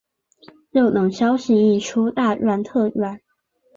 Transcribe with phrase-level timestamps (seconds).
[0.73, 3.21] 就等消息一出大赚特赚